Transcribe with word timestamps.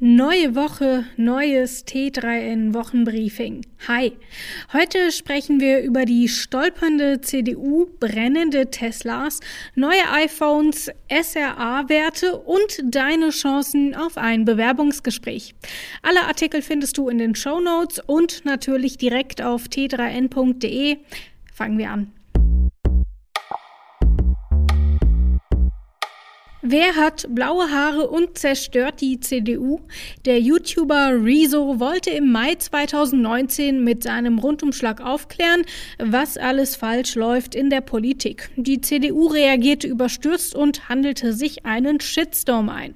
Neue 0.00 0.54
Woche, 0.54 1.06
neues 1.16 1.84
T3N 1.84 2.72
Wochenbriefing. 2.72 3.66
Hi. 3.88 4.12
Heute 4.72 5.10
sprechen 5.10 5.58
wir 5.58 5.80
über 5.80 6.04
die 6.04 6.28
stolpernde 6.28 7.20
CDU, 7.20 7.88
brennende 7.98 8.70
Teslas, 8.70 9.40
neue 9.74 10.08
iPhones, 10.12 10.88
SRA-Werte 11.10 12.38
und 12.38 12.78
deine 12.84 13.30
Chancen 13.30 13.96
auf 13.96 14.16
ein 14.18 14.44
Bewerbungsgespräch. 14.44 15.56
Alle 16.02 16.28
Artikel 16.28 16.62
findest 16.62 16.96
du 16.96 17.08
in 17.08 17.18
den 17.18 17.34
Show 17.34 17.58
Notes 17.58 18.00
und 18.06 18.44
natürlich 18.44 18.98
direkt 18.98 19.42
auf 19.42 19.64
t3n.de. 19.64 20.98
Fangen 21.52 21.76
wir 21.76 21.90
an. 21.90 22.12
Wer 26.70 26.96
hat 26.96 27.34
blaue 27.34 27.70
Haare 27.70 28.10
und 28.10 28.36
zerstört 28.36 29.00
die 29.00 29.18
CDU? 29.20 29.80
Der 30.26 30.38
YouTuber 30.38 31.12
Rezo 31.14 31.80
wollte 31.80 32.10
im 32.10 32.30
Mai 32.30 32.56
2019 32.56 33.82
mit 33.82 34.02
seinem 34.02 34.38
Rundumschlag 34.38 35.00
aufklären, 35.00 35.62
was 35.98 36.36
alles 36.36 36.76
falsch 36.76 37.14
läuft 37.14 37.54
in 37.54 37.70
der 37.70 37.80
Politik. 37.80 38.50
Die 38.56 38.82
CDU 38.82 39.28
reagierte 39.28 39.86
überstürzt 39.86 40.54
und 40.54 40.90
handelte 40.90 41.32
sich 41.32 41.64
einen 41.64 42.00
Shitstorm 42.00 42.68
ein. 42.68 42.92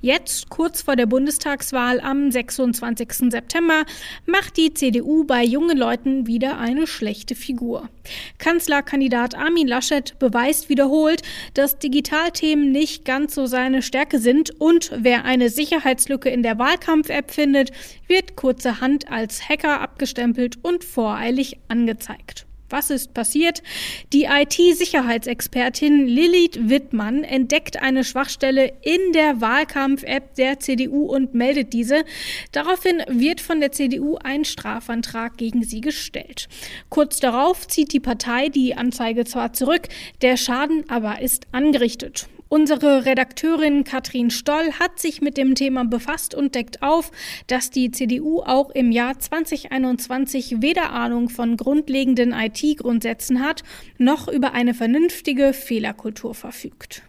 Jetzt, 0.00 0.48
kurz 0.48 0.80
vor 0.80 0.96
der 0.96 1.04
Bundestagswahl 1.04 2.00
am 2.00 2.30
26. 2.30 3.30
September, 3.30 3.84
macht 4.24 4.56
die 4.56 4.72
CDU 4.72 5.24
bei 5.24 5.44
jungen 5.44 5.76
Leuten 5.76 6.26
wieder 6.26 6.58
eine 6.58 6.86
schlechte 6.86 7.34
Figur. 7.34 7.90
Kanzlerkandidat 8.38 9.34
Armin 9.34 9.68
Laschet 9.68 10.18
beweist 10.18 10.70
wiederholt, 10.70 11.20
dass 11.52 11.78
Digitalthemen 11.78 12.72
nicht 12.72 13.04
ganz 13.10 13.34
so 13.34 13.46
seine 13.46 13.82
Stärke 13.82 14.20
sind 14.20 14.52
und 14.60 14.92
wer 14.94 15.24
eine 15.24 15.48
Sicherheitslücke 15.48 16.28
in 16.28 16.44
der 16.44 16.60
Wahlkampf-App 16.60 17.32
findet, 17.32 17.72
wird 18.06 18.36
kurzerhand 18.36 19.10
als 19.10 19.48
Hacker 19.48 19.80
abgestempelt 19.80 20.58
und 20.62 20.84
voreilig 20.84 21.58
angezeigt. 21.66 22.46
Was 22.68 22.88
ist 22.90 23.12
passiert? 23.12 23.64
Die 24.12 24.26
IT-Sicherheitsexpertin 24.26 26.06
Lilith 26.06 26.68
Wittmann 26.68 27.24
entdeckt 27.24 27.82
eine 27.82 28.04
Schwachstelle 28.04 28.74
in 28.82 29.12
der 29.12 29.40
Wahlkampf-App 29.40 30.36
der 30.36 30.60
CDU 30.60 31.06
und 31.06 31.34
meldet 31.34 31.72
diese. 31.72 32.04
Daraufhin 32.52 33.02
wird 33.08 33.40
von 33.40 33.58
der 33.58 33.72
CDU 33.72 34.18
ein 34.22 34.44
Strafantrag 34.44 35.36
gegen 35.36 35.64
sie 35.64 35.80
gestellt. 35.80 36.48
Kurz 36.90 37.18
darauf 37.18 37.66
zieht 37.66 37.92
die 37.92 37.98
Partei 37.98 38.50
die 38.50 38.76
Anzeige 38.76 39.24
zwar 39.24 39.52
zurück, 39.52 39.88
der 40.22 40.36
Schaden 40.36 40.88
aber 40.88 41.20
ist 41.20 41.48
angerichtet. 41.50 42.28
Unsere 42.52 43.06
Redakteurin 43.06 43.84
Katrin 43.84 44.28
Stoll 44.28 44.72
hat 44.72 44.98
sich 44.98 45.20
mit 45.20 45.36
dem 45.36 45.54
Thema 45.54 45.84
befasst 45.84 46.34
und 46.34 46.56
deckt 46.56 46.82
auf, 46.82 47.12
dass 47.46 47.70
die 47.70 47.92
CDU 47.92 48.40
auch 48.40 48.70
im 48.70 48.90
Jahr 48.90 49.16
2021 49.16 50.60
weder 50.60 50.90
Ahnung 50.90 51.28
von 51.28 51.56
grundlegenden 51.56 52.32
IT-Grundsätzen 52.32 53.40
hat, 53.40 53.62
noch 53.98 54.26
über 54.26 54.52
eine 54.52 54.74
vernünftige 54.74 55.52
Fehlerkultur 55.52 56.34
verfügt. 56.34 57.04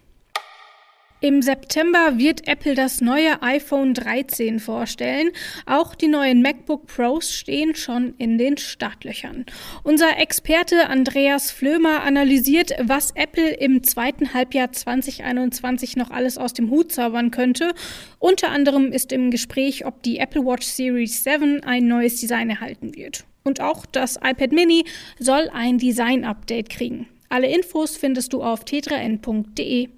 Im 1.24 1.44
September 1.44 2.18
wird 2.18 2.48
Apple 2.48 2.74
das 2.74 3.00
neue 3.00 3.44
iPhone 3.44 3.94
13 3.94 4.60
vorstellen. 4.60 5.30
Auch 5.68 5.94
die 5.94 6.08
neuen 6.08 6.42
MacBook 6.42 6.88
Pros 6.88 7.32
stehen 7.32 7.76
schon 7.76 8.16
in 8.18 8.40
den 8.40 8.58
Startlöchern. 8.58 9.46
Unser 9.84 10.18
Experte 10.18 10.90
Andreas 10.90 11.52
Flömer 11.52 12.02
analysiert, 12.02 12.72
was 12.82 13.12
Apple 13.12 13.52
im 13.52 13.84
zweiten 13.84 14.34
Halbjahr 14.34 14.72
2021 14.72 15.96
noch 15.96 16.10
alles 16.10 16.40
aus 16.40 16.54
dem 16.54 16.72
Hut 16.72 16.92
zaubern 16.92 17.30
könnte. 17.30 17.76
Unter 18.18 18.50
anderem 18.50 18.92
ist 18.92 19.12
im 19.12 19.30
Gespräch, 19.30 19.86
ob 19.86 20.02
die 20.02 20.18
Apple 20.18 20.44
Watch 20.44 20.66
Series 20.66 21.24
7 21.24 21.64
ein 21.64 21.88
neues 21.88 22.20
Design 22.20 22.50
erhalten 22.50 22.96
wird. 22.96 23.26
Und 23.44 23.62
auch 23.62 23.86
das 23.86 24.16
iPad 24.16 24.54
Mini 24.54 24.86
soll 25.20 25.52
ein 25.54 25.78
Design-Update 25.78 26.72
kriegen. 26.72 27.08
Alle 27.30 27.46
Infos 27.48 27.96
findest 27.96 28.34
du 28.34 28.42
auf 28.42 28.66
tetraN.de. 28.66 29.90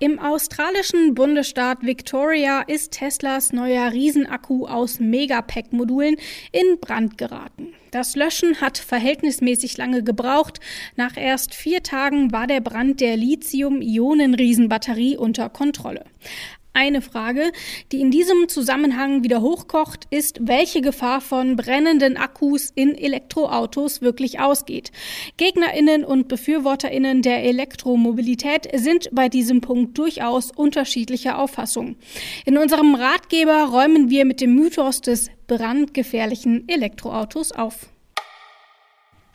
Im 0.00 0.18
australischen 0.18 1.14
Bundesstaat 1.14 1.82
Victoria 1.82 2.62
ist 2.62 2.90
Teslas 2.90 3.52
neuer 3.52 3.92
Riesenakku 3.92 4.66
aus 4.66 4.98
Megapack-Modulen 4.98 6.16
in 6.50 6.80
Brand 6.80 7.16
geraten. 7.16 7.68
Das 7.92 8.16
Löschen 8.16 8.60
hat 8.60 8.76
verhältnismäßig 8.76 9.76
lange 9.76 10.02
gebraucht. 10.02 10.58
Nach 10.96 11.16
erst 11.16 11.54
vier 11.54 11.84
Tagen 11.84 12.32
war 12.32 12.48
der 12.48 12.60
Brand 12.60 13.00
der 13.00 13.16
Lithium-Ionen-Riesenbatterie 13.16 15.16
unter 15.16 15.48
Kontrolle. 15.48 16.04
Eine 16.76 17.02
Frage, 17.02 17.52
die 17.92 18.00
in 18.00 18.10
diesem 18.10 18.48
Zusammenhang 18.48 19.22
wieder 19.22 19.40
hochkocht, 19.40 20.08
ist, 20.10 20.40
welche 20.42 20.80
Gefahr 20.80 21.20
von 21.20 21.54
brennenden 21.54 22.16
Akkus 22.16 22.72
in 22.74 22.96
Elektroautos 22.96 24.02
wirklich 24.02 24.40
ausgeht. 24.40 24.90
Gegnerinnen 25.36 26.04
und 26.04 26.26
Befürworterinnen 26.26 27.22
der 27.22 27.44
Elektromobilität 27.44 28.68
sind 28.74 29.08
bei 29.12 29.28
diesem 29.28 29.60
Punkt 29.60 29.96
durchaus 29.96 30.50
unterschiedlicher 30.50 31.38
Auffassung. 31.38 31.94
In 32.44 32.58
unserem 32.58 32.96
Ratgeber 32.96 33.66
räumen 33.66 34.10
wir 34.10 34.24
mit 34.24 34.40
dem 34.40 34.56
Mythos 34.56 35.00
des 35.00 35.30
brandgefährlichen 35.46 36.68
Elektroautos 36.68 37.52
auf. 37.52 37.93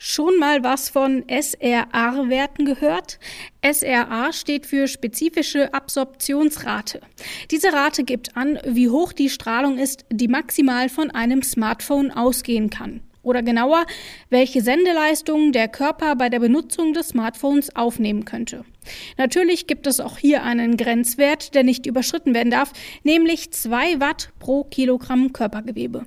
Schon 0.02 0.38
mal 0.38 0.64
was 0.64 0.88
von 0.88 1.24
SRA-Werten 1.28 2.64
gehört? 2.64 3.18
SRA 3.62 4.32
steht 4.32 4.64
für 4.64 4.88
spezifische 4.88 5.74
Absorptionsrate. 5.74 7.02
Diese 7.50 7.70
Rate 7.70 8.04
gibt 8.04 8.34
an, 8.34 8.58
wie 8.64 8.88
hoch 8.88 9.12
die 9.12 9.28
Strahlung 9.28 9.76
ist, 9.76 10.06
die 10.10 10.28
maximal 10.28 10.88
von 10.88 11.10
einem 11.10 11.42
Smartphone 11.42 12.10
ausgehen 12.10 12.70
kann. 12.70 13.02
Oder 13.30 13.42
genauer, 13.44 13.86
welche 14.28 14.60
Sendeleistungen 14.60 15.52
der 15.52 15.68
Körper 15.68 16.16
bei 16.16 16.28
der 16.28 16.40
Benutzung 16.40 16.94
des 16.94 17.10
Smartphones 17.10 17.76
aufnehmen 17.76 18.24
könnte. 18.24 18.64
Natürlich 19.18 19.68
gibt 19.68 19.86
es 19.86 20.00
auch 20.00 20.18
hier 20.18 20.42
einen 20.42 20.76
Grenzwert, 20.76 21.54
der 21.54 21.62
nicht 21.62 21.86
überschritten 21.86 22.34
werden 22.34 22.50
darf, 22.50 22.72
nämlich 23.04 23.52
2 23.52 24.00
Watt 24.00 24.30
pro 24.40 24.64
Kilogramm 24.64 25.32
Körpergewebe. 25.32 26.06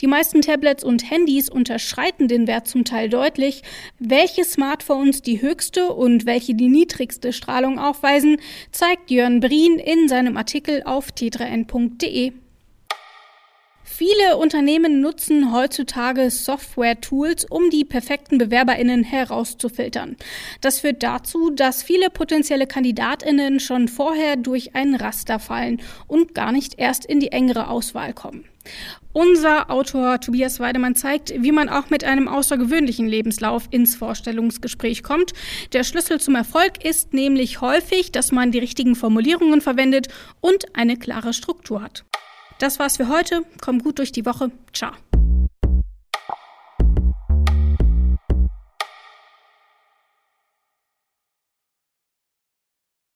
Die 0.00 0.08
meisten 0.08 0.40
Tablets 0.40 0.82
und 0.82 1.08
Handys 1.08 1.48
unterschreiten 1.48 2.26
den 2.26 2.48
Wert 2.48 2.66
zum 2.66 2.84
Teil 2.84 3.08
deutlich. 3.08 3.62
Welche 4.00 4.42
Smartphones 4.42 5.22
die 5.22 5.40
höchste 5.40 5.92
und 5.92 6.26
welche 6.26 6.56
die 6.56 6.68
niedrigste 6.68 7.32
Strahlung 7.32 7.78
aufweisen, 7.78 8.38
zeigt 8.72 9.12
Jörn 9.12 9.38
Brien 9.38 9.78
in 9.78 10.08
seinem 10.08 10.36
Artikel 10.36 10.82
auf 10.82 11.12
tetraN.de. 11.12 12.32
Viele 13.86 14.38
Unternehmen 14.38 15.02
nutzen 15.02 15.52
heutzutage 15.52 16.30
Software-Tools, 16.30 17.44
um 17.50 17.68
die 17.68 17.84
perfekten 17.84 18.38
BewerberInnen 18.38 19.04
herauszufiltern. 19.04 20.16
Das 20.62 20.80
führt 20.80 21.02
dazu, 21.02 21.50
dass 21.50 21.82
viele 21.82 22.08
potenzielle 22.08 22.66
KandidatInnen 22.66 23.60
schon 23.60 23.88
vorher 23.88 24.36
durch 24.36 24.74
ein 24.74 24.94
Raster 24.94 25.38
fallen 25.38 25.82
und 26.06 26.34
gar 26.34 26.50
nicht 26.50 26.78
erst 26.78 27.04
in 27.04 27.20
die 27.20 27.30
engere 27.30 27.68
Auswahl 27.68 28.14
kommen. 28.14 28.48
Unser 29.12 29.70
Autor 29.70 30.18
Tobias 30.18 30.60
Weidemann 30.60 30.96
zeigt, 30.96 31.34
wie 31.36 31.52
man 31.52 31.68
auch 31.68 31.90
mit 31.90 32.04
einem 32.04 32.26
außergewöhnlichen 32.26 33.06
Lebenslauf 33.06 33.68
ins 33.70 33.94
Vorstellungsgespräch 33.94 35.02
kommt. 35.02 35.34
Der 35.74 35.84
Schlüssel 35.84 36.18
zum 36.18 36.34
Erfolg 36.34 36.82
ist 36.82 37.12
nämlich 37.12 37.60
häufig, 37.60 38.12
dass 38.12 38.32
man 38.32 38.50
die 38.50 38.58
richtigen 38.58 38.96
Formulierungen 38.96 39.60
verwendet 39.60 40.08
und 40.40 40.74
eine 40.74 40.96
klare 40.96 41.34
Struktur 41.34 41.82
hat. 41.82 42.04
Das 42.64 42.78
war's 42.78 42.96
für 42.96 43.10
heute. 43.10 43.42
Komm 43.60 43.80
gut 43.80 43.98
durch 43.98 44.10
die 44.10 44.24
Woche. 44.24 44.50
Ciao. 44.72 44.92